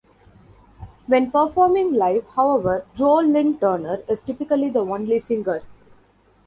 [1.05, 5.61] When performing live, however, Joe Lynn Turner is typically the only singer.